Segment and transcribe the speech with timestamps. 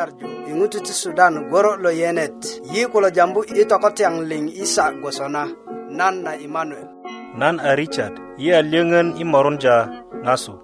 [0.00, 2.38] nyarju iŋutu ti sudan goro lo yenet
[2.72, 5.42] yi kulo jambu i tokotyaŋ liŋ isa gwosona
[5.98, 6.88] nan na imanuel
[7.40, 9.76] nan a richard yi a lyöŋön i morunja
[10.24, 10.54] ŋasu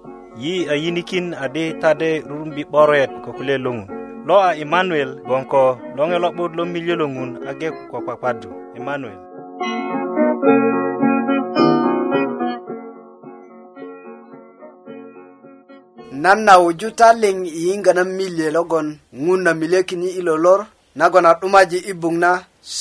[0.43, 3.87] yi a yinikin adi tade rurumbi 'boret ko kule loŋun
[4.27, 5.61] lo a imanuel gboŋ ko
[5.97, 8.49] loŋe lo'but lo miljö loŋun age ko kpakpadu
[8.79, 9.19] imanuel
[16.27, 18.87] nan na wuju ta leŋ yiŋga na milye logon
[19.25, 20.59] ŋun na milyökin yi ilo lor
[20.99, 22.31] nagon a 'dumaji i buŋ na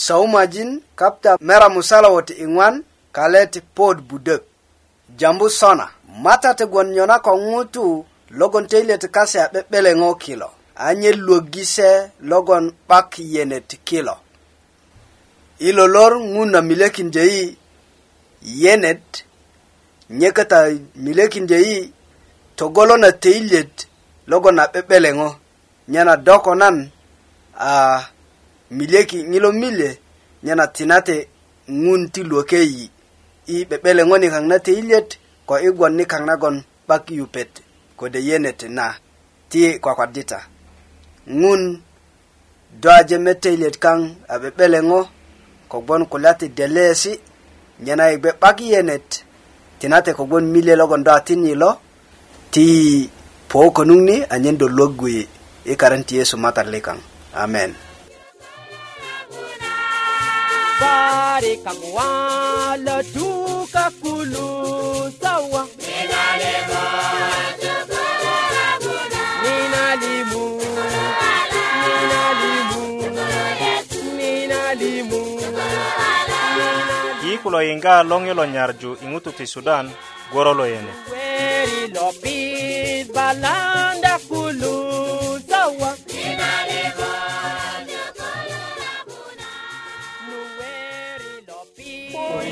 [0.05, 2.75] saumajin kapta mera musala wo ti iŋwan
[3.17, 4.43] kale ti pod budök
[5.19, 5.87] jambu sona
[6.25, 7.85] mata tegon nyona ko ŋutu
[8.39, 10.49] logon teile ti kase a 'be'beleŋo kilo
[10.87, 11.91] anye luwögise
[12.31, 14.15] logon 'bak yene ti kilo
[15.69, 17.43] ilo lor ŋun na milyökindyöyi
[18.63, 19.07] yenet
[20.21, 20.59] nyekata
[21.05, 21.79] milyökindyöyi
[22.57, 23.87] togolo na teilet
[24.31, 25.31] logo na pepeleng'o
[25.93, 26.77] nyana doko nan
[27.59, 28.05] a
[28.79, 29.91] milieki ngilo mile
[30.45, 31.17] nyana tinate
[31.79, 32.85] ngun ti luokeyi
[33.55, 35.09] i pepeleng'o ni kang na teilet
[35.47, 36.57] ko igwon ni kang nagon
[36.89, 37.53] bak yupet
[37.99, 38.87] kode yenet na
[39.51, 40.39] ti kwakwadita
[41.39, 41.63] ngun
[42.81, 45.01] do aje me teilet kang a pepeleng'o
[45.71, 47.13] kogbon kulati delesi
[47.85, 49.09] nyana igbe bak yenet
[49.81, 51.71] tinate kogbon mile logon do atin ilo
[52.57, 53.05] ti
[53.53, 55.29] po ni anyen do logwe
[55.69, 56.97] e karanti yesu matar lekan
[57.37, 57.77] amen
[60.81, 62.09] bare kangwa
[62.81, 64.49] la duka kulu
[65.21, 65.63] sawa
[77.23, 79.87] yi kulo yinga longyo nyarju i ŋutu ti sudan
[80.33, 80.95] goro lo yene
[81.67, 84.91] lililopita balanda kulu
[85.49, 85.93] sawa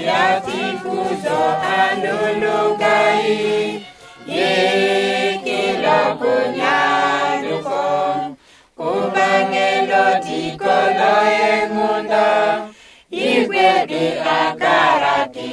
[0.05, 1.41] Yati kuzo
[1.81, 3.37] anunugai
[4.29, 4.65] ye
[5.45, 7.79] kila kunyanuko
[8.77, 12.33] kubangelo tikolo emunda
[13.11, 15.53] ikwebe akarati.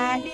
[0.00, 0.31] Adi.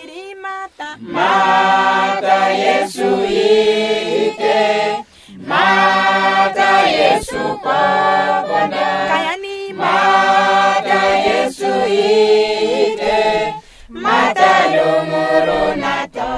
[1.01, 5.07] Mata Yesu ite,
[5.47, 9.07] Mata Yesu pabona.
[9.07, 13.23] Kayani Mata Yesu ite,
[13.89, 16.33] Mata lumuru nata.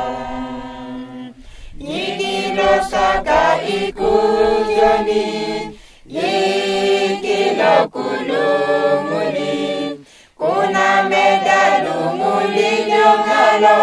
[1.80, 5.72] Yikilo saka ikujoni,
[6.04, 9.96] Yikilo kulumuni,
[10.36, 13.78] Kuna medalu mulinyongalo,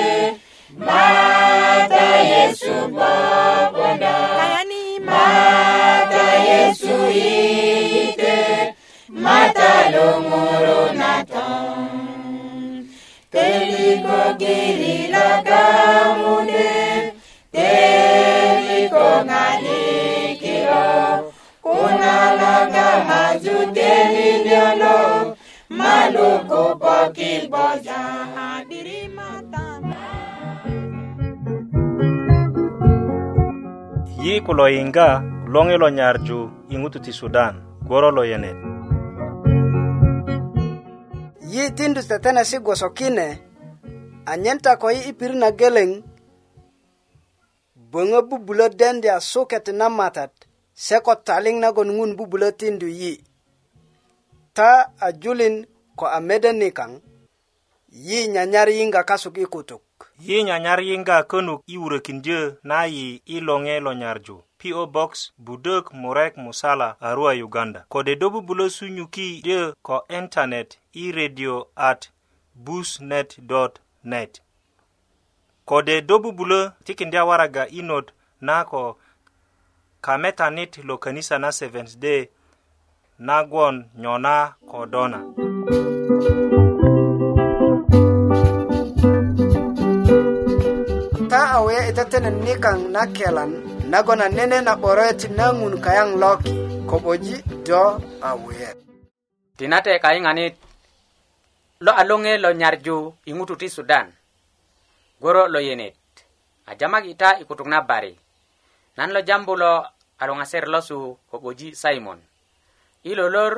[0.77, 4.11] Mata Yesu babona.
[4.39, 8.75] Kayani mata Yesu ite.
[9.15, 12.63] Mata lomuro naton.
[13.31, 16.69] Teliko giri lagamunde.
[17.55, 19.07] Teliko
[34.27, 35.09] yi ku lo yiŋga
[35.53, 36.39] loŋi lo nyarju
[36.75, 37.55] i ŋutu ti sudan
[37.87, 38.59] gworo lo yenet
[41.53, 43.27] yi tindu tetenesi gwoso kine
[44.33, 45.91] anyen ta ko yi i pirit na geleŋ
[47.93, 50.33] böŋö bubulö dendya suket na matat
[50.85, 53.13] seko taliŋ nagon ŋun bubulö tindu yi
[54.57, 54.71] ta
[55.07, 55.57] a julin
[55.99, 56.93] ko a mede nikaŋ
[58.09, 59.83] yi nyanyar yiŋga kasuk i kutuk
[60.27, 65.11] yi nyanyar yiŋga könuk i wurökindyö na yi i loŋe lo nyarju PO Box
[65.47, 70.69] Budök Murek Musala Arua Uganda kode do bubulö sunyuki dyö ko internet
[71.03, 71.55] i radio
[71.91, 72.01] at
[72.65, 74.33] busnet.net
[75.71, 78.07] kode do bubulö tikindya waraga i not
[78.41, 78.83] na ko
[80.07, 82.31] kametanit lo kanisa na Seventh Day
[83.19, 85.19] nagwon nyona kodona.
[91.31, 93.51] Ta awe itatenen nikang na kelan
[93.91, 96.55] nagona nene na oret nangun kayang loki
[96.87, 98.55] koboji do awe.
[99.59, 100.55] Tinate kainganit
[101.83, 104.07] lo alonge lo nyarju ingututi Sudan.
[105.21, 105.95] Goro lo yenit.
[106.67, 108.15] Ajamag ita ikutung na bari.
[108.97, 110.97] Nan lo jambulo a luŋ aser lo su
[111.31, 112.19] kogoji simon
[113.09, 113.53] i lolor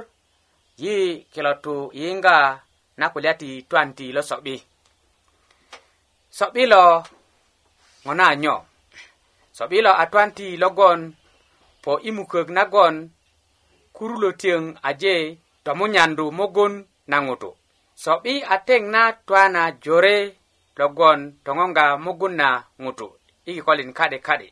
[0.82, 0.94] yi
[1.32, 2.36] kilo tu yiŋga
[3.00, 4.54] na kulya ti twan ti lo so'bi
[6.38, 6.82] so'bi lo
[8.04, 8.56] ŋo na nyo
[9.56, 11.00] so'bi lo a twan ti logon
[11.84, 12.94] po i mukök nagon
[13.96, 15.14] kurulo tiyöŋ aje
[15.64, 16.72] tomunyandu mogon
[17.10, 17.50] na ŋutu
[18.02, 20.16] so'bi a teŋ na twana jore
[20.80, 22.48] logon toŋonga mogun na
[22.82, 23.06] ŋutu
[23.48, 24.46] i kikolin ka'de ka'de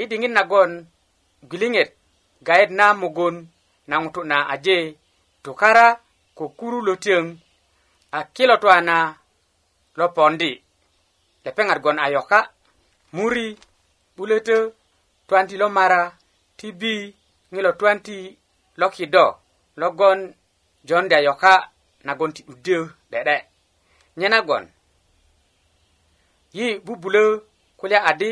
[0.00, 0.72] i diŋit nagon
[1.48, 1.90] gwiliŋet
[2.46, 3.36] gayet na mugun
[3.88, 4.76] na ŋutu na aje
[5.42, 5.86] tukara
[6.36, 7.24] ko kurulo tiyöŋ
[8.16, 8.96] a kilotwana
[9.98, 10.50] lopondi
[11.44, 12.40] lepeŋat gon a yoka
[13.16, 13.46] muri
[14.14, 14.56] 'bulötö
[15.26, 16.00] twanti lomara
[16.58, 16.92] ti bi
[17.52, 18.16] ŋilo twanti
[18.80, 19.24] lokido
[19.80, 20.20] logon
[20.88, 21.54] jondi a yoka
[22.06, 22.80] nagon ti 'duddyö
[23.12, 23.36] de'de
[24.18, 24.64] nye nagon
[26.56, 27.24] yi bubulö
[27.78, 28.30] kulya adi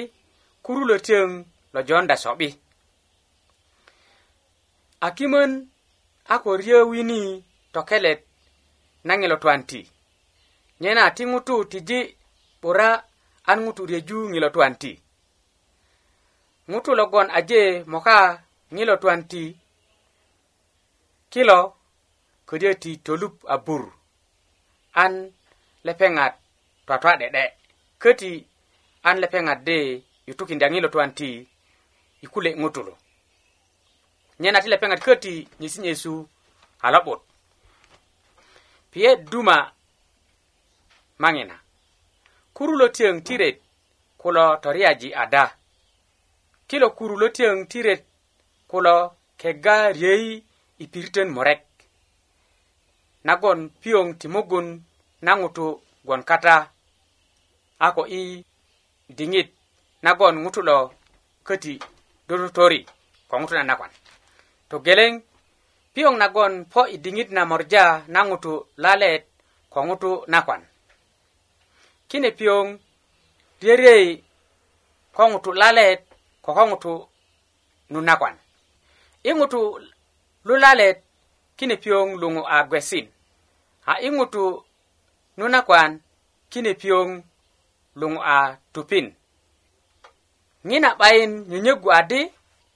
[0.65, 1.29] kurulo tiyöŋ
[1.75, 2.49] lo jonda so'bi
[5.07, 5.53] a kimön
[6.35, 7.19] a ko riyö wini
[7.73, 8.21] tokelet
[9.07, 9.81] na ŋilo twan ti
[10.83, 11.99] nyena ti ŋutu tiji
[12.61, 12.89] 'bura
[13.51, 14.93] an ŋutu reju ŋilo twan ti
[16.71, 17.61] ŋutu logon aje
[17.93, 18.17] moka
[18.77, 19.43] ŋilo twan ti
[21.33, 21.59] kilo
[22.49, 23.83] ködyö ti tolup a bur
[25.03, 25.13] an
[25.87, 26.35] lepeŋat
[26.87, 27.43] twatwa 'de'de
[28.03, 28.33] köti
[29.09, 29.79] an lepeŋat di
[30.29, 31.29] yutukindya ŋilo twan ti
[32.25, 32.95] i kule ŋutulu
[34.41, 36.15] nyena ti lepeŋat köti nyesi' nyesu
[36.85, 37.21] a lo'but
[38.91, 39.57] piyet duma
[41.23, 41.57] maŋina
[42.57, 43.59] kuru lo tiyöŋ ti ret
[44.21, 45.45] kulo toriyaji ada
[46.69, 48.03] kilo kuru lo tiyöŋ ti ret
[48.71, 48.95] kulo
[49.41, 50.29] kega riyöi
[50.83, 51.61] i piritön murek
[53.27, 54.67] nagon piyoŋ ti mugun
[55.25, 55.67] na ŋutu
[56.07, 56.57] gwon kata
[57.85, 58.21] a ko i
[59.19, 59.49] diŋit
[60.05, 60.77] nagon ŋutu lo
[61.47, 61.75] köti
[62.29, 62.81] dututori
[63.31, 63.93] ko ŋutu nanakwan
[64.71, 65.13] togeleŋ
[65.95, 67.85] piyoŋ nagon po i diŋit na morja
[68.15, 68.53] na ŋutu
[68.85, 69.23] lalet
[69.73, 70.63] ko ŋutu nakwan
[72.11, 72.65] kine piyoŋ
[73.63, 74.09] ryeryei
[75.17, 76.01] ko ŋutu lalet
[76.45, 76.93] ko ko ŋutu
[77.93, 78.35] nu nakwan
[79.29, 79.61] i ŋutu
[80.47, 80.99] lulalet
[81.59, 83.07] kine piyoŋ luŋu a gwesin
[83.91, 84.45] a i ŋutu
[85.39, 85.91] nu nakwan
[86.53, 87.09] kine piyoŋ
[88.01, 88.39] luŋu a
[88.73, 89.07] tupin
[90.69, 92.21] ŋina 'bayin nyönyögu adi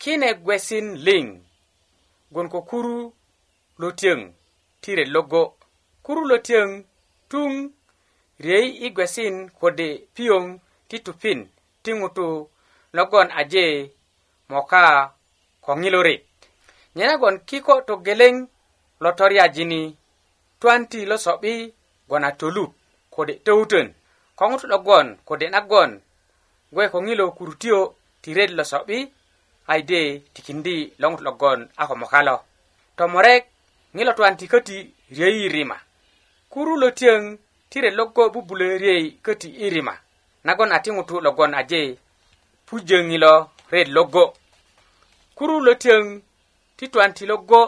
[0.02, 1.26] kine gwesin liŋ
[2.34, 2.98] gwon ko kuru
[3.80, 4.20] lo tiyöŋ
[4.82, 5.42] ti ret logo
[6.04, 6.68] kuru lo tiyöŋ
[7.30, 7.52] tuŋ
[8.44, 10.44] riyei i gwesin kode piyoŋ
[10.88, 11.40] ti tupin
[11.82, 12.26] ti ŋutu
[12.96, 13.64] logon aje
[14.52, 14.84] moka
[15.64, 16.20] ko ŋilorit
[16.96, 18.34] nye nagon kiko togeleŋ
[19.02, 19.82] lo toriyajini
[20.60, 21.54] tuwan ti lo so'bi
[22.08, 22.70] gwon a tolut
[23.14, 23.88] kode töwutön
[24.38, 25.90] ko ŋutu logon kode nagon
[26.74, 27.80] gwe ko ŋilo kurutiyo
[28.22, 28.98] ti ret lo so'bi
[29.70, 32.36] ayide tikindi lo ŋutu logon a ko moka lo
[32.96, 33.44] tomurek
[33.96, 34.76] ŋilo tuwan ti köti
[35.16, 35.76] riyöi rima
[36.52, 37.22] kuru lo tiyöŋ
[37.70, 39.94] ti ret logo bubulö riyöi köti i rima
[40.46, 41.82] nagon a ti ŋutu logon aje
[42.66, 43.34] pujö ŋilo
[43.72, 44.24] ret logo
[45.36, 46.04] kuru lo tiyöŋ
[46.76, 47.60] ti tuwan ti logo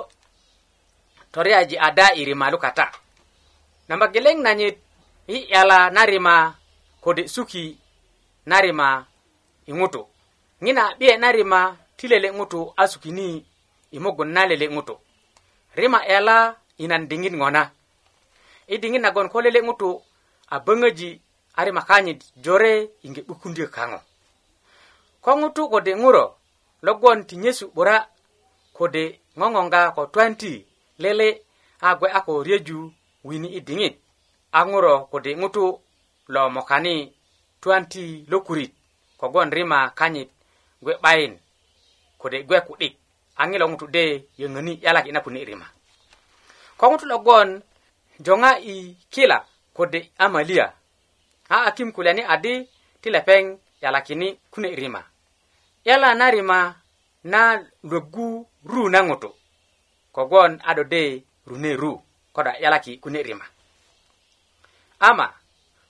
[1.33, 2.87] toriyaji ada i rima lukata
[3.89, 4.77] namba geleŋ nanyit
[5.27, 6.37] i 'yala na rima
[7.05, 7.65] kode suki
[8.51, 8.89] na rima
[9.67, 10.03] i ŋutu
[10.63, 11.63] ŋina 'biye na rima
[11.99, 13.27] ti lele ŋutu a sukini
[13.91, 14.95] i mugun na lele ŋutu
[15.79, 16.37] rima yala
[16.79, 17.63] i nan diŋit ŋo na
[18.67, 19.89] i diŋit nagon ko lele ŋutu
[20.51, 21.11] a böŋöji
[21.59, 23.99] a rima kanyit jore yiŋge 'bukundyö kaŋo
[25.25, 26.25] ko ŋutu kode ŋuro
[26.87, 27.97] logon ti nyesu 'bura
[28.77, 29.05] kode
[29.39, 30.53] ŋoŋonga ko twanti
[31.03, 31.29] lele
[31.87, 32.79] a gwe a ko riyeju
[33.27, 33.95] wini i diŋit
[34.59, 35.65] a ŋuro kode ŋutu
[36.35, 36.95] lo mokani
[37.63, 38.73] twanti lokurit
[39.21, 40.29] kogon rima kanyit
[40.85, 41.35] gwe 'bayin
[42.19, 42.95] kode gwe kudik
[43.41, 44.05] ang'e lo ngutu de
[44.41, 45.67] yong'o ni yalak ina kuni irima.
[46.79, 47.49] Kwa ngutu lo gon,
[48.25, 49.39] jonga i kila
[49.77, 50.67] kode amalia.
[51.51, 52.53] Ha akim kuleni adi
[53.03, 53.49] tilepeng
[53.83, 55.01] yalakini kuni irima.
[55.85, 56.59] Yala narima
[57.25, 57.43] na
[57.83, 59.31] lugu ru na ngutu.
[60.13, 63.45] Kwa gon ado de rune ru koda yalaki kuni irima.
[65.01, 65.33] Ama,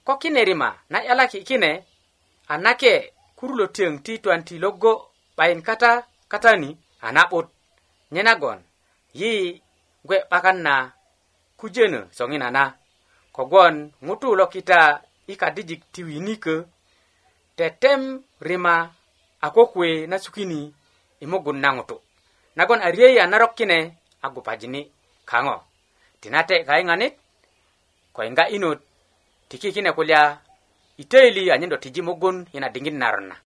[0.04, 1.84] kwa kine rima na yalaki kine
[2.48, 7.46] anake kurulo tiang ti 20 logo bayin kata katani a na'but
[8.12, 8.58] nye nagon
[9.14, 9.62] yi
[10.06, 10.74] gwe 'bakan na
[11.60, 12.62] kujönö soŋina na
[13.36, 13.74] kogwon
[14.06, 14.80] ŋutu lo kita
[15.26, 16.56] i kadijik ti winikö
[17.58, 18.02] tetem
[18.48, 18.74] rima
[19.40, 20.60] a kokuwe na sukini
[21.22, 21.96] i mugun na ŋutu
[22.56, 23.78] nagon a riyei a narok kine
[24.22, 24.80] a gupajini
[25.30, 25.56] kaŋo
[26.20, 27.14] tinate kayiŋanit
[28.14, 28.78] ko yiŋga inot
[29.48, 30.20] tiki kine kulya
[31.00, 33.36] i töyili anyen do tiji mugun yina diŋit naron na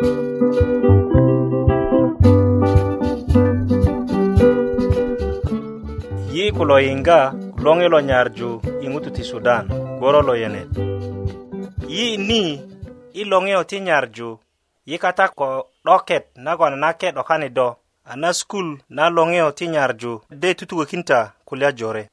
[0.00, 0.99] Thank you.
[6.52, 7.18] ku lo yiŋga
[7.64, 8.48] loŋi lo nyarju
[8.82, 9.64] i ŋutu ti sudan
[9.98, 10.70] gworo lo yenet
[11.94, 12.42] yi ni
[13.12, 14.28] i loŋiyo ti nyarju
[14.88, 15.48] yi kata ko
[15.84, 17.68] 'doket nagon nake 'dokani do
[18.04, 18.66] a na skul
[18.96, 22.04] na loŋiyo ti nyarju de tutukökinta kulya jore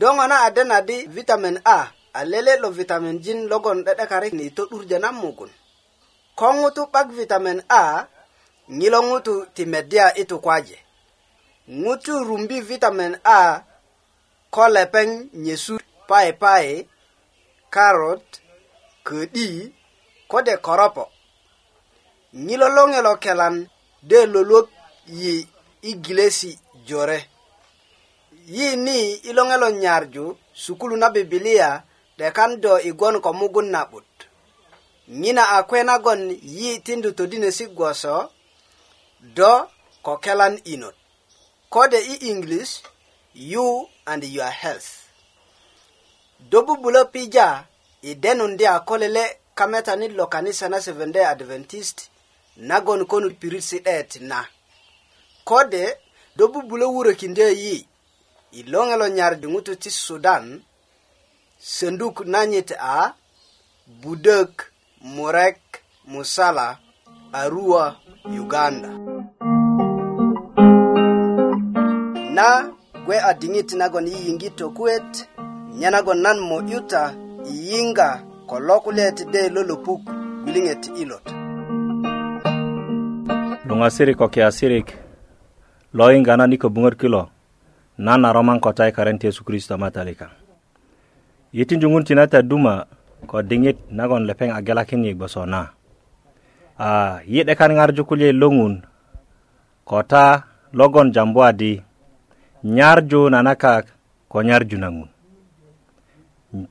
[0.00, 4.32] do ŋo na ade na di vitamin a a lele lo vitamin jin logon 'de'dekarik
[4.38, 5.52] ni to'durjö na mugun
[6.38, 8.08] ko ŋutu 'bak vitamin a
[8.80, 10.78] ŋilo ŋutu ti meddya i tukwaje
[11.82, 13.68] ŋutu rumbi vitamin a
[14.52, 15.08] ko lepeŋ
[15.44, 16.68] nyesut paipai
[17.74, 18.24] karot
[19.06, 19.48] ködi
[20.30, 21.04] kode koropo
[22.46, 23.56] ŋilo loŋe lo kelan
[24.08, 24.68] de loluok
[25.20, 25.34] yi
[25.90, 26.50] igilesi
[26.88, 27.18] jore
[28.54, 28.96] yi ni
[29.28, 30.24] i loŋe lo nyarju
[30.62, 31.70] sukulu na bibilia
[32.18, 34.10] de kan do igon ko mugun na'but
[35.20, 36.22] ŋina a kwe nagon
[36.58, 38.16] yi tindu todinesi gwoso
[39.36, 39.50] do
[40.04, 40.96] ko kelan inot
[41.74, 42.72] kode i english
[43.52, 43.66] yu
[44.06, 45.08] and your health.
[46.50, 47.64] Dobu bulopija
[48.02, 52.02] i denundi akolele kameta ni lokanisa na Seventh Day Adventist
[52.56, 53.82] na gon konu pirisi
[54.20, 54.46] na.
[55.44, 55.96] Kode
[56.36, 57.86] dobu bulowuro kinde yi
[58.52, 60.62] i longelo nyar dungutu ti Sudan
[61.58, 63.14] senduk nanyit a
[64.00, 64.66] budek
[65.02, 65.60] murek
[66.06, 66.78] musala
[67.34, 68.90] Arua, Uganda.
[72.34, 72.72] Na
[73.06, 75.08] gwe a diŋit nagon yiyiŋgi tokuet
[75.78, 77.02] nye nagon nan mo'yuta
[77.48, 78.08] yiyiŋga
[78.48, 80.00] ko lo kulyaet de lolopuk
[80.46, 81.26] gwiliŋet ilot
[83.68, 84.88] luŋasirik ko kiasirik
[85.96, 87.22] lo yiŋga nan i köbuŋöt kilo
[88.06, 90.28] nan a roman ko ta i karent yesu kristo matalika
[91.56, 92.86] yitinju ŋun tina ta duma
[93.30, 95.74] ko diŋit nagon lepeŋ a gelakini gboso na
[96.78, 98.74] ah, yi'dekan ŋarju kulye lo ŋun
[99.90, 100.46] ko ta
[100.78, 101.72] logon jambu adi
[102.64, 103.86] nyarju nanakak
[104.30, 105.08] ko nyarju na ŋun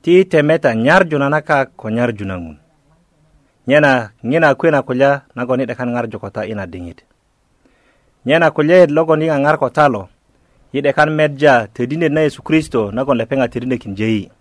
[0.02, 2.56] ti temeta nyarju nanakak ko nyarju na ŋun
[3.68, 7.04] nyena ŋina kuwe na kulya nagon i 'dekan ŋarju kota ina diŋit
[8.24, 10.08] nyena kulyaet logon i ŋaŋar ko talo
[10.72, 14.32] i 'dekan medja todinet na yesu kristo nagon lepeŋa todinökin jeyi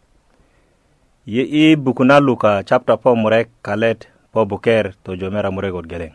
[1.28, 6.12] yi i buku na luka chapta po murek kalet po buker tojomera murekot geleŋ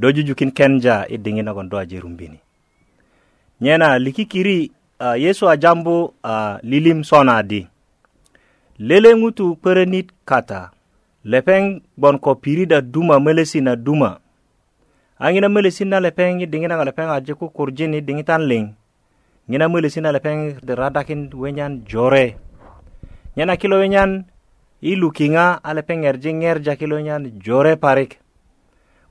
[0.00, 2.40] do jujukin kenja i diŋit nagon do aje rumbini
[3.60, 7.68] nyena likikiri uh, ah, yesu jambu uh, ah, lilim sona di
[8.80, 10.72] lele ŋutu perenit kata
[11.24, 14.16] lepeŋ gbon ko pirida duma melesi na duma
[15.20, 18.64] a ŋina melesi na lepeŋ i diŋitan lepeŋ aje kukurjin i diŋitan liŋ
[19.52, 20.36] ŋina melesi na lepeŋ
[20.80, 22.40] radakin wenyan jore
[23.36, 24.24] nyena kilo wenyan
[24.80, 28.16] i lukiŋa a lepeŋ erji ŋerja kilo wenyan jore parik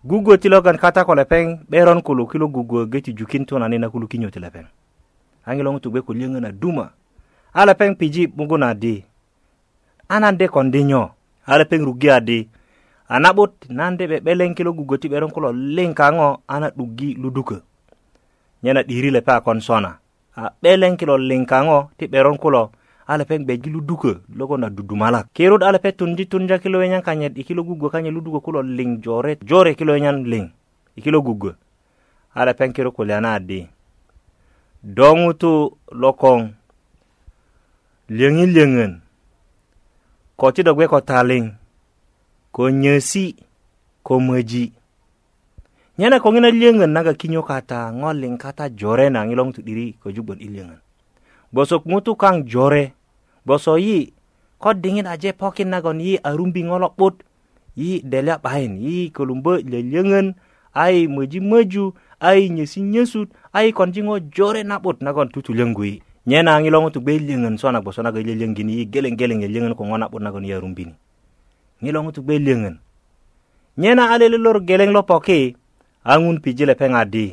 [0.03, 4.07] gugo ti logon kata ko lepeŋ 'beron kulo kilo gugo geti jukin tu nanina kulu
[4.07, 4.65] kinyo ti lepeŋ
[5.43, 6.85] a ŋilo ŋutu gbe ko liyöŋön a duma
[7.51, 9.03] a lepeŋ piji 'muguna di
[10.07, 11.03] a nan de kondi nyo
[11.43, 12.39] a lepeŋ rugi a di
[13.13, 17.19] a na'but nan de 'be'beleŋ kilo gugo ti 'beron kulo liŋ kaŋo a na 'duggi
[17.19, 17.59] ludukö
[18.63, 19.99] nyena 'diri lepe a kon sona
[20.39, 22.71] a 'beleŋ kilo liŋ kaŋo ti 'beron kulo
[23.09, 27.63] alapen beji lu duko logo na dudumalak kerod alape tundi tunja kilo enyan kanyet ikilo
[27.65, 30.51] gugu kanye lu duko kulo ling jore jore kilo enyan ling
[30.95, 31.55] ikilo gugu
[32.37, 33.65] alapen kero ana adi
[34.83, 36.53] dongutu lokong
[38.13, 39.01] liengi liengen
[40.37, 41.49] kochi dogwe ko taling
[42.53, 43.35] ko nyesi
[44.05, 44.69] ko meji
[45.97, 50.11] nyana ko ngina liengen naga kinyo kata ngoling kata jore na ngilong tu diri ko
[50.13, 50.77] jubon iliengen
[51.49, 52.93] bosok mutu kang jore
[53.45, 54.13] bosoyi
[54.59, 57.15] kau ko dingin aje pokin nagon yi arumbi ngolok put
[57.79, 60.35] yi delap pahin yi kolumbe lelengen
[60.75, 66.99] ai maju-maju ai nyesi nyesut ai konjingo jore naput nagon tutu lenggui nyena longo tu
[66.99, 70.51] belengen sona boso nago lelengini yi geleng geleng lelengen kau ngona put nagon ni.
[70.51, 70.93] arumbini
[71.79, 72.75] ngilongo tu lengan.
[73.79, 75.55] nyena alele lor geleng lo poki
[76.03, 77.31] angun pijile pengadi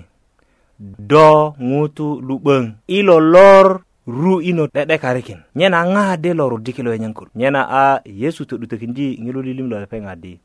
[0.78, 7.60] do ngutu lubeng ilo lor ru ino de'dekarikin nyena ŋaade lo rudiki lo yenyankul nyena
[7.66, 10.38] a yesu to'dutökindi ŋilo lilim lo lepeŋ adi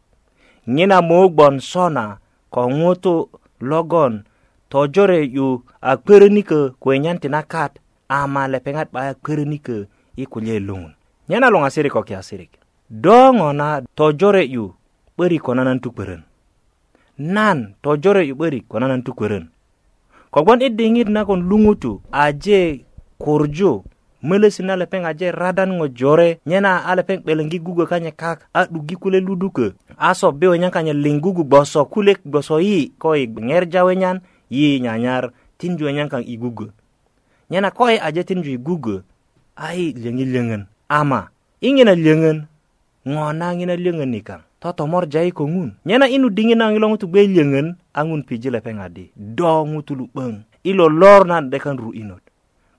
[0.68, 2.18] ŋina mou gbon sona
[2.53, 3.30] ko ŋutu
[3.70, 4.25] logon
[4.70, 7.77] tojore yu a kwerönikö kuwenyan ti nakat
[8.10, 9.86] ama lepeŋat 'ba kwerönikö
[10.18, 10.94] i kulye luŋun
[11.30, 12.51] nyena luŋasirik ko kiasirik
[12.89, 14.74] do ŋo na tojore yu
[15.15, 16.22] 'börik ko nanan nan kwerön
[17.18, 19.53] nan tojore yu 'börik ko nanan tu kwerön
[20.34, 22.62] kogbon i diŋit nagon luŋutu aje
[23.21, 23.85] Kurjo,
[24.25, 28.97] melesina lepeng aje radan ngo jore nyena a lepeng 'belengi gugo kanye kak a 'dugi
[28.97, 34.25] kule ludukö aso beo nyen kanye lingugu boso kulek boso yi koy i jawe nyan
[34.49, 35.29] yi nyanyar
[35.61, 36.73] tinju wenyan kang i gugo
[37.53, 39.01] nyena koy aje tinju i gugo
[39.53, 40.25] ai yi
[40.89, 41.29] ama
[41.61, 42.37] i a liyöŋön
[43.05, 46.71] ŋo na ŋina liyöŋön ni kaŋ totomorja i ko ŋun nyena inu nu tu naŋ
[46.77, 50.05] ilo ŋutu gbe liyöŋön a ŋun piji lepeŋ ilo do ŋutulu
[50.99, 52.23] lor nan 'dekan ru'inot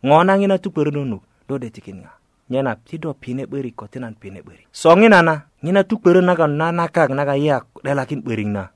[0.04, 2.10] ŋo tu ti 'börönönuk do de tikinŋa
[2.50, 5.94] nyena ti do pine beri kotinan nan pine beri soŋina na ngina tu
[6.26, 8.68] na ga na na nakak na yi a iya, lakin beri na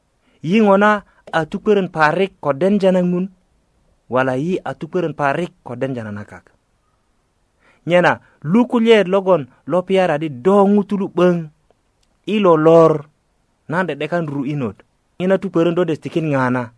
[0.42, 1.02] yi ngona
[1.32, 1.58] a tu
[1.92, 3.26] parik ko den na ngun
[4.08, 6.44] wala yi a tu parik ko denja na nakak
[7.86, 9.82] nyena lukulye logon lo
[10.18, 11.50] di do ŋutulu beng
[12.26, 13.02] i lo lor
[13.68, 13.86] nan
[14.32, 14.76] ru inot
[15.18, 16.70] ngina tu 'börön do de tikin ŋana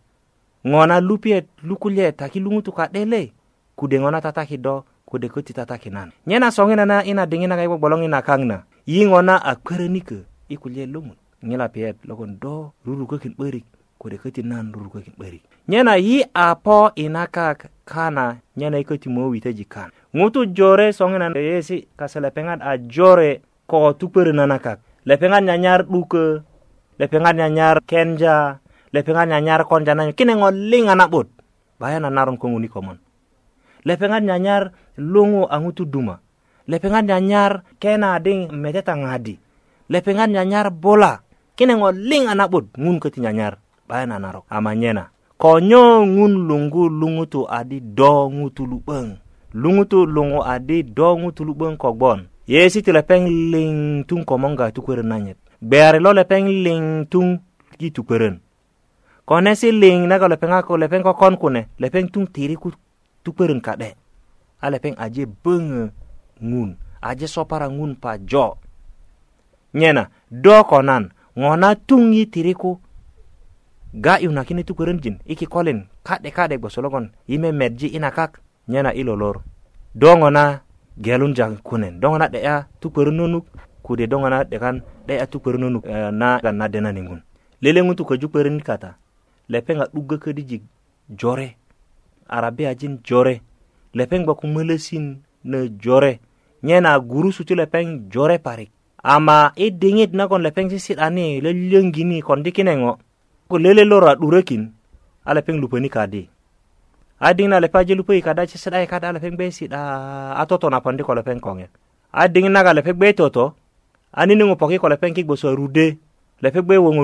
[0.65, 3.33] ŋo na lupiyet lukulye takilungu luŋutu ka'de le
[3.79, 6.51] kudengona tata hido kudeku ti tata kinan nyena
[6.87, 11.15] na ina dingina kai bolongina kangna yingona a kwerenike ikulye lumun
[11.47, 13.63] ngila piyet logon do rurukokin ɓörik
[13.99, 15.39] kode köti nan rurukokin beri
[15.71, 21.31] nyena yi a po ina kak kana nyena i mo mowiteji kan ngutu jore soŋina
[21.39, 26.45] Yesi kase pengat a jore ko tukpörö nana kak Lepengan nyanyar luke,
[27.01, 28.59] lepengan nyanyar kenja
[28.93, 31.31] lepengan nyanyar konja nanyo kine ŋo liŋa na'but
[31.81, 32.99] 'bayan a komon
[33.85, 36.19] lepengan nyanyar lungu angutu duma
[36.67, 39.39] lepengan nyanyar kena ding meteta ngadi
[39.91, 41.23] lepengan nyanyar bola
[41.55, 47.47] kine ngol ling anak ngun Ngun nyanyar bayan anarok ama amanyena konyo lungu lungu tu
[47.47, 48.63] adi do ŋutu
[49.55, 55.09] lungu tu lungu adi do ngutu lu'böŋ kogbon yesi ti lepeng ling tung komonga tukwörön
[55.09, 57.41] nanyet beare lo ling tung
[57.79, 58.43] ki i kone
[59.25, 62.59] konesi ling naga lepeng ako lepeng kokon kune lepeng tung tiri
[63.23, 63.95] tukpereng kade
[64.63, 65.91] alepeng peng aje beng
[66.39, 66.71] ngun
[67.03, 68.59] aje sopara ngun pa jo
[69.75, 72.79] nyena do konan ngona tungi tiriku
[73.95, 74.63] ga iunakine
[75.03, 79.43] jin iki kolen ka'de ka'de gboso logon i memerji inakak, nyena ilolor, lolor
[79.95, 80.63] do ngona
[80.99, 83.43] gelun jang kunen do de ya 'de'ya
[83.83, 87.23] kude do de kan 'dekan ya tukörön nonuk uh, eh, na na ningun,
[87.63, 88.97] leleŋun tu köju 'börin kata
[89.49, 90.63] lepeŋa ke ködijik
[91.09, 91.57] jore
[92.29, 93.41] arabe ajin jore
[93.97, 96.21] lepeng baku melesin ne jore
[96.63, 98.69] na gurusu ti lepeng jore parik
[99.03, 102.93] ama i diŋit nagon lepeng sisit ani lelöŋgini kondi kine ŋo
[103.49, 104.69] ko lele lora 'durekin
[105.25, 106.27] a lepeŋ lupöni kadi
[107.23, 109.81] a diŋit na lepeŋ aje lupöi kada sisi'daki kada a lepeŋ gbe si'da
[110.37, 111.67] a toto na pondi ko lepeŋ koŋe
[112.13, 113.55] a diŋit naga lepeŋ gbe toto
[114.13, 115.95] a niniŋo poki ko lepeŋ ki gboso a rude
[116.45, 117.03] lepeŋ gbe woŋo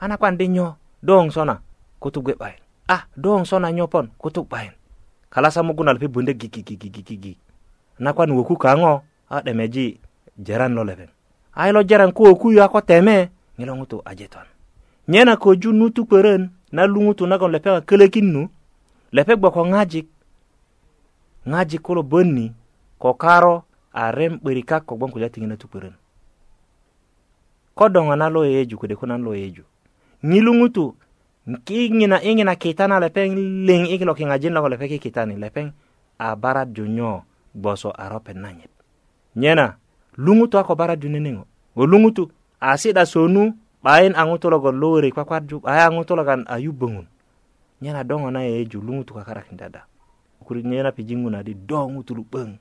[0.00, 1.60] a nakwan nyo do sona
[2.00, 2.58] ko gbe 'bayin
[2.90, 4.74] ah dong so na nyopon kutuk bayan
[5.30, 6.74] kala sa mo gunal bunde gi gi gi
[7.06, 7.32] gi gi
[8.02, 8.94] na kwa nuku ka ngo
[9.30, 9.84] a ah, de meji
[10.34, 11.06] jeran lo leben
[11.54, 14.42] ai lo jeran ku ku ya ko teme ngelo ngutu ajeton
[15.06, 18.50] nyena ko ju nutu peren na lungutu na gon lepe kele kinnu
[19.14, 20.02] lepe gba ko ngaji
[21.46, 22.50] ngaji ko lo bonni
[22.98, 23.62] ko karo
[23.94, 25.94] a rem beri ka ko gon ko jati ngena tu peren
[27.74, 29.62] ko dongana lo yeju ko de ko nan lo yeju
[30.26, 30.94] ngilungutu
[31.64, 33.30] kingina ingina kitana lepeŋ
[33.64, 35.70] liŋ i kilo kiŋajin lo ko lepeŋ kitani lepeng
[36.26, 37.12] a baraju nyo
[37.60, 38.70] gboso a ropen nanyit
[39.40, 39.66] nyena
[40.24, 41.42] luŋutu a ko baraju neneŋo
[41.76, 42.22] wo luŋutu
[42.60, 43.42] a si'da sonu
[43.82, 47.06] 'bayin a ŋutu logon kwa kwakwarju 'baya a ŋutu logon a yuböŋun
[47.82, 48.40] nyena dongo na
[48.86, 49.82] lungu tu kakara da
[50.44, 52.52] kurit nyena pijingu na di dongu tu lupeng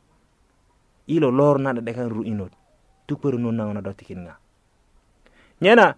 [1.09, 2.53] ilo lor na 'de'dekan ru'yinot
[3.09, 4.33] tukörinot naŋo na do tikinŋa
[5.61, 5.97] nyena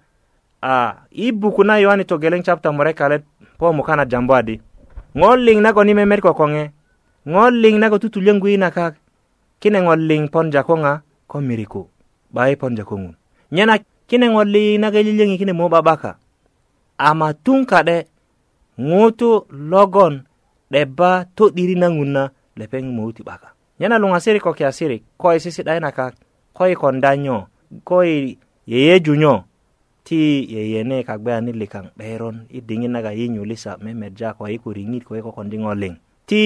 [0.62, 3.26] Ah, i buku na yoani togeleŋ chapta murekalet
[3.58, 4.56] po mukana jambu adi
[5.18, 6.64] ŋo liŋ nago ni memet kokoŋe
[7.32, 8.94] ŋo liŋ nago tutulyöŋgu i nakak
[9.62, 10.94] kine ŋo liŋ pon jakoŋa
[11.30, 11.82] ko miriku
[12.32, 13.16] 'ba i pon jakoŋun
[13.56, 13.76] nyena
[14.10, 16.12] kine ŋo liŋ nago ilyilyöŋi kine mo 'ba'baka
[17.10, 17.98] ama tuŋ ka'de
[18.90, 19.30] ŋutu
[19.72, 20.14] logon
[20.72, 22.24] 'deba to'diri na ŋun na
[22.60, 23.48] lepeŋ möwuti 'baka
[23.82, 26.14] nyena luŋasirik ko kiasirik ko i sisi'da i nakak
[26.58, 27.38] ko i konda nyo
[27.88, 28.38] ko i
[28.72, 29.36] yeyeju nyo
[30.04, 30.18] ti
[30.56, 35.04] yeyene kagbeyan i likaŋ 'beron i diŋit naga yi nyulisa memerja ko i ko riŋit
[35.08, 35.94] ko i kokondi liŋ
[36.30, 36.44] ti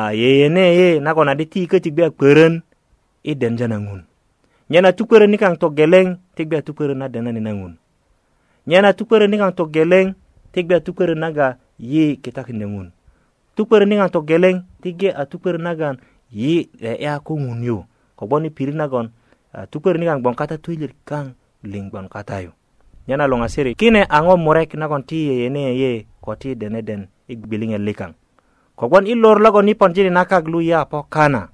[0.00, 2.54] a yeyene ye nagon adi ti köti gbe kpörön
[3.24, 4.02] i denja na ŋun
[4.70, 7.72] nyena tukpörön i togeleŋ ti gbe tukpörön na denani na ŋun
[8.68, 10.06] nyena tukpörön i togeleŋ
[10.52, 11.46] ti gbe tukpörön naga
[11.92, 12.88] yi kitakindö ŋun
[13.56, 15.96] tukpörön i togeleŋ ti gbe a tukpörön nagan
[16.40, 17.76] yi 'de'ya ko ŋun yu
[18.20, 19.06] kogwon i pirit nagon
[19.72, 21.26] tukpörön i gboŋ kata töyilet kaŋ
[21.72, 22.52] liŋ gboŋ kata yu
[23.08, 27.80] nyana longa siri kine aŋo murek nagon ti yeyene ye ko ti deneden i gbiliŋet
[27.88, 28.10] likaŋ
[28.78, 31.48] kogwon i lor logon i ponjiri nakak lu yi apo kana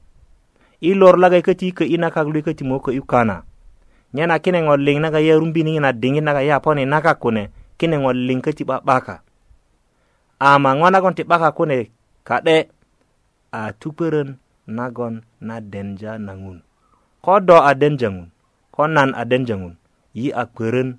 [0.82, 3.36] i lor laga köti kö'i nakak lu i köti mokö i kana
[4.14, 7.44] nyena kine ŋo liŋ naga ye rumbiniŋi na diŋit naga ye aponi nakak kune
[7.78, 9.22] kine ŋo liŋ köti 'ba'baka
[10.42, 11.86] ama ŋo nagon ti 'baka kune
[12.28, 12.66] ka'de
[13.54, 16.32] a tupörön nagon na denja na
[17.24, 18.28] ko do a denja ŋun
[18.74, 19.76] ko nan a denja ŋun
[20.18, 20.98] yi a pörön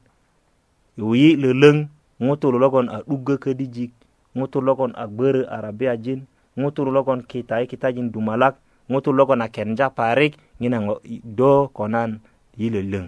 [1.02, 1.78] yoyi leleŋ
[2.26, 3.92] ŋutulu logon a 'dugö ködijik
[4.38, 6.22] ŋutulu logon a gbörö arabiajin
[6.62, 8.56] ŋutulu logon kita i kitajin dumalak
[8.92, 10.78] ŋutulu logon a kenja parik ŋina
[11.38, 12.12] do konan
[12.60, 13.06] yi leleŋ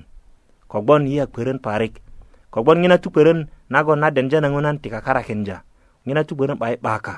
[0.71, 1.93] kogbon yi a kpörön parik
[2.53, 3.39] kogbon ŋina tu kpörön
[3.73, 5.57] nagon na denja na ŋunan ti kakarakinja
[6.05, 7.15] ŋina tu kpörön 'ba 'baka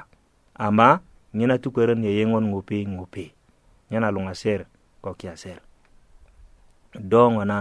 [0.66, 0.90] ama
[1.38, 3.26] ŋina tu kpörön yeyeŋon ŋupi ŋupi
[3.92, 4.62] ŋina luŋaser
[5.04, 5.60] ko kiaser
[7.12, 7.60] do ŋona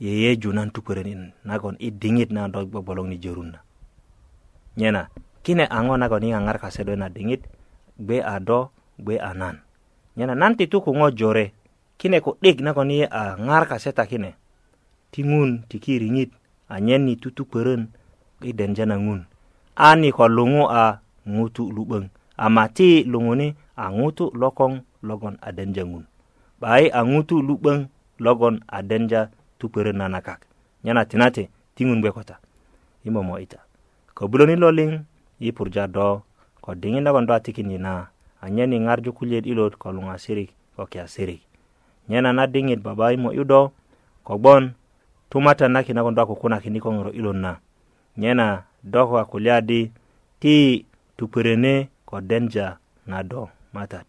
[0.00, 3.60] yeyeju nan tukuren in nagon i diŋit na do bolong ni jorun na
[4.80, 5.12] nyena
[5.44, 7.44] kine aŋo nagon i angar kase do na diŋit
[8.00, 9.60] gbe a do gbe a nan
[10.16, 11.52] nyena nan ti tukuŋo jore
[12.00, 14.34] kine ku'dik nagon i a ŋar kase ta kine
[15.12, 16.30] tingun ŋun tiki riŋit
[16.72, 17.92] anyen ni tutukwörön
[18.40, 19.26] i denja na ŋun
[19.76, 20.82] ani ni ko luŋu a
[21.28, 22.04] ŋutu lu'böŋ
[22.44, 24.72] ama ti luŋuni a ŋutu lokoŋ
[25.08, 26.04] logon a denja ŋun
[26.60, 27.78] 'bayi a ŋutu lu'böŋ
[28.24, 29.22] logon a denja
[29.60, 30.40] tu pere nana kak
[30.84, 32.40] nyana tinate tiŋun gbe kota
[33.06, 33.60] i momo ita
[34.16, 34.90] ko buloni lo liŋ
[35.46, 36.08] i purja do
[36.64, 37.92] ko diŋit nagon do a tikindi na
[38.44, 41.42] anyen i ŋarju kuliyet i lot ko luŋasirik ko kiasirik
[42.08, 43.60] nyena na diŋit baba i mo'yu do
[44.26, 44.64] kogbon
[45.30, 47.52] tumatan naki nagon do a kukunakini ko ŋiro ilot na
[48.16, 48.46] nyena
[48.92, 49.92] do ko a kulya di
[50.40, 50.84] ti
[51.20, 54.06] tupöröne ko denja na do matat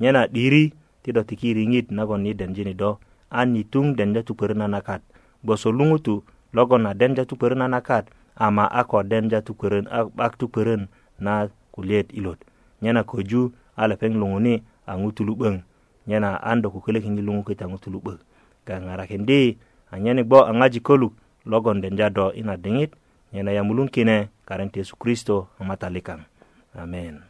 [0.00, 0.70] nyena 'diri
[1.02, 2.90] ti do tiki riŋit nagon i denjini do
[3.32, 5.00] Ani nitung denda tu perna nakat
[5.40, 6.20] boso lungu tu
[6.52, 9.88] logo na denda tu perna nakat ama ako denda tu peren
[10.20, 12.36] ak tu peren na kulet ilot
[12.84, 15.64] nyana koju ala peng lunguni angu tulu beng
[16.04, 18.20] nyana ando ku kele kingi lungu kita angu tulu beng
[18.68, 19.56] ga ngara kende
[19.88, 21.16] anyane bo angaji koluk
[21.48, 22.92] logon denja do ina dengit
[23.32, 26.28] nyana yamulun kine karente Yesu Kristo amata lekang
[26.76, 27.24] amen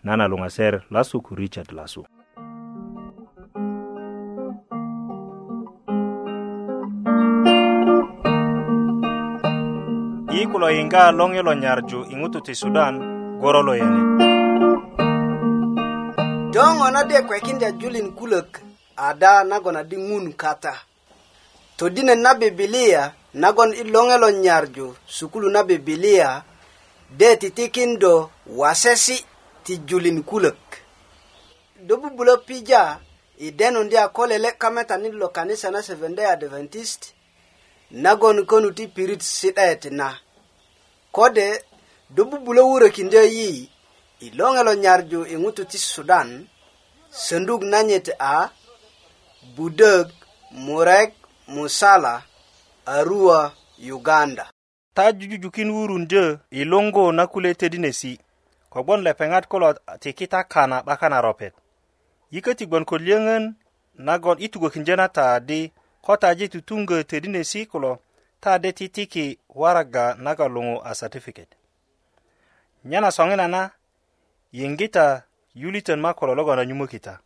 [0.00, 2.08] nana lunga ser lasu ku Richard lasu
[10.50, 12.94] ku lo yiŋga loŋ i lo nyarju i ŋutu ti sudan
[13.40, 14.02] goro lo yani
[16.54, 18.50] do ŋo na de kwekindya julin kulök
[19.08, 20.74] ada nagon adi ŋun kata
[21.78, 23.02] todinet na bibilia
[23.42, 26.28] nagon i loŋe lo nyarju sukulu na bibilia
[27.18, 28.14] de titikindo
[28.60, 29.16] wasesi
[29.64, 30.60] ti julin kulök
[31.86, 32.82] do bubulö pija
[33.38, 37.02] i denundi a ko lele kametanit lo kanisa na seventh day adventist
[38.04, 40.08] nagon konu ti pirit si'det na
[41.12, 41.64] kode
[42.10, 43.50] do bubulo wuro kinde yi
[44.20, 46.28] i loŋelo nyarju i ŋutu ti sudan
[47.24, 48.36] sönduk nanyit a
[49.56, 50.08] budök
[50.64, 51.10] murek
[51.54, 52.14] musala
[52.94, 53.40] arua
[53.94, 54.44] uganda
[54.96, 58.12] ta jujujukin wurundö i luŋgu na kule tedinesi
[58.72, 59.68] kogbon lepeŋat kulo
[60.02, 61.54] ti kita kana 'baka na ropet
[62.32, 63.44] yiköti gbon ko liyöŋön
[64.06, 65.60] nagon i tugökindyö na taddi
[66.04, 67.92] ko taji tutuŋgö tedinesi kulo
[68.44, 69.26] taadeti tiki
[69.58, 71.54] waraga naga luŋu a certificate.
[72.90, 73.62] nyana soŋina na
[74.56, 75.06] yiŋgi ta
[75.60, 77.22] yulitön ma ko lologonda nyumöki ta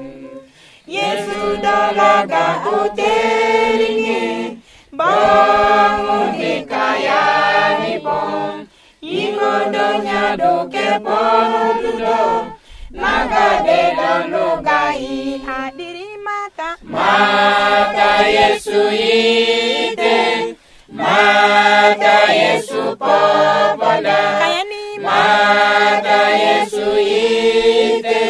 [0.87, 2.47] Yesus dalaga
[2.81, 4.59] uteringi
[4.95, 8.67] Bangun di kayani pong
[9.03, 12.43] Ingodonya duke pong duduk
[12.93, 20.57] Naga dedan lugai Hadiri mata Mata Yesu ite
[20.91, 24.68] Mata Yesu popona Kayan
[25.09, 28.21] mata yesu ite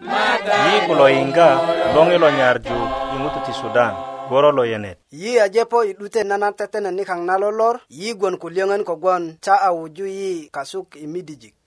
[0.00, 1.48] mata yi kulo inga
[1.94, 2.76] longi lo nyarju
[3.16, 3.92] imutu ti sudan
[4.28, 9.60] goro lo yenet yi ajepo idute nana tetene nikang nalolor yi gwon kulyongen kogwon cha
[9.68, 11.60] awuju yi kasuk imidijik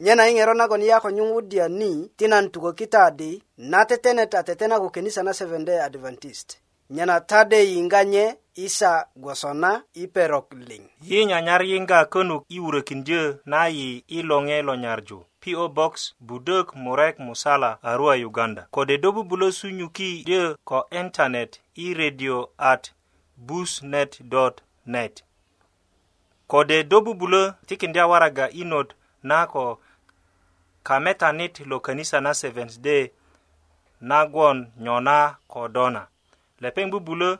[0.00, 5.32] nyena ing'ero nagon yako nyungudia ni tinan tugo kitadi na tetene ta tetena kukenisa na
[5.34, 6.59] seventh day adventist
[6.90, 14.04] nyena tade yinganye isa gwosona iperok ling yi nyanyar yinga könuk i wurökindyö na yi
[14.06, 20.54] i loŋe lo nyarju PO Box Budok Murek Musala Arua Uganda kode dobubulo sunyuki dyö
[20.64, 22.92] ko internet i radio at
[23.36, 25.22] busnet.net
[26.50, 29.78] kode dobubulo tikindi awaraga inot na ko
[30.82, 33.10] kametanit lo kanisa na Seventh Day
[34.00, 36.09] nagwon nyona ko dona
[36.64, 37.30] lepeŋ bubulö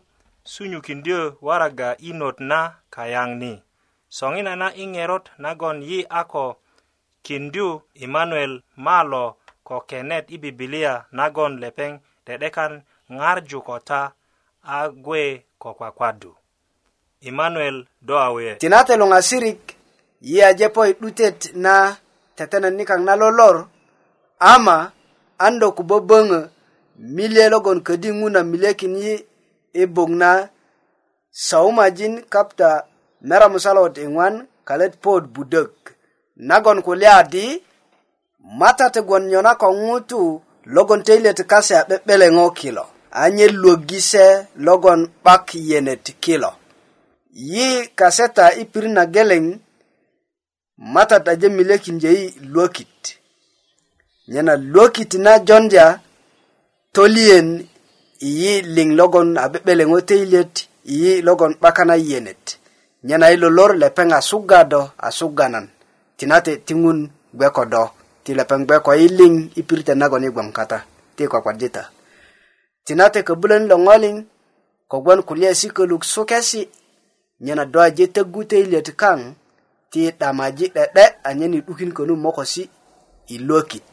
[0.53, 2.61] sunyu kindyö waraga i not na
[2.95, 3.53] kayaŋ ni
[4.17, 6.45] soŋina na i ŋerot nagon yi a ko
[7.27, 7.69] kindyu
[8.05, 8.53] emanuel
[8.87, 9.25] malo
[9.67, 11.93] ko kenet i bibilia nagon lepeŋ
[12.27, 12.73] dedekan
[13.19, 14.01] ŋarju kota
[14.77, 15.23] a gwe
[15.63, 16.31] ko kwakwadu
[17.29, 19.61] emanuel do awe tinate luŋasirik
[20.29, 21.75] yi aje po i 'dutet na
[22.37, 23.57] tetenet nikaŋ na lolor
[24.55, 24.77] ama
[25.45, 26.41] an do kubobböŋö
[27.01, 29.25] mile logon ködi ŋuna milekin yi i
[29.73, 30.31] e bok na
[31.47, 32.69] saumajin kapta
[33.29, 35.73] mera musalawat iŋwan e kalet pot budök
[36.49, 37.47] nagon kulya di
[38.61, 40.21] mata tegon nyona ko ŋutu
[40.75, 42.85] logon teilet kase a 'be'beleŋo kilo
[43.23, 44.27] anye luogise
[44.67, 46.51] logon 'bak yenet kilo
[47.51, 47.67] yi
[47.99, 49.45] kaseta i pirit na geleŋ
[50.95, 52.97] mata taje milekin jei luokit
[54.31, 55.87] nyena luokit na jondya
[56.97, 57.49] tolien
[58.39, 60.53] yi liŋ logon a be'beleŋo teilet
[61.01, 62.45] yi logon 'bakan a yiyenet
[63.07, 65.67] nyena yi lolor lepeŋ a suga do a suganan
[66.19, 66.99] tinate tiŋun
[67.37, 67.85] gbe ko do
[68.27, 70.79] ti lepeŋ gbe ko yi liŋ i pirite nagon i gboŋ kata
[71.17, 71.83] ti kwakwarjita
[72.87, 74.17] tinate köbulön lo ŋoliŋ
[74.91, 76.63] kogwon kulyesi köluk sukesi
[77.45, 79.21] nyena doaje töggu teilet kaŋ
[79.95, 82.65] ti 'damaji 'de'de anyen i 'dukin könu mokosi
[83.31, 83.91] i luökit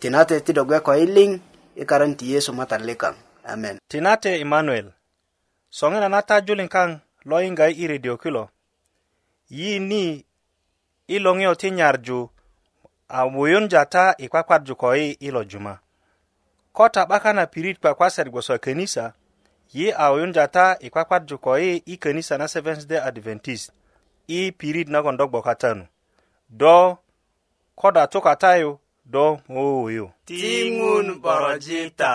[0.00, 1.32] tinate ti do gbe ko i liŋ
[1.76, 3.14] ikaron e ti yesu matalli kaŋ
[3.52, 4.88] amen tinate emmanuel
[5.78, 6.88] soŋina na ta julin kaŋ
[7.28, 8.44] lo yiŋga i redio kilo
[9.56, 10.04] yi ni
[11.06, 12.18] i loŋiyo ti nyarju
[13.08, 15.74] a wuyunja ta i kwakwarju ko yi i lo juma
[16.76, 19.12] ko ta 'baka na pirit kwakwasat gboso könisa
[19.72, 23.72] yi a wuyunja ta i kwakwarju ko yi i könisa na seventh day adventist
[24.28, 25.86] i pirit nagon do gboka tanu
[26.48, 26.96] do
[27.74, 28.78] ko da tukatayu
[29.12, 30.06] dɔ hoo oh, yo.
[30.26, 32.12] tiŋun bɔrɔ jiita.